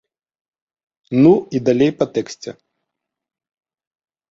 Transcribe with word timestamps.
Ну 1.25 1.33
і 1.59 1.61
далей 1.69 1.91
па 2.01 2.05
тэксце. 2.15 2.51